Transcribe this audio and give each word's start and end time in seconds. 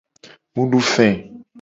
Mu 0.53 0.63
du 0.71 0.79
fe. 0.91 1.07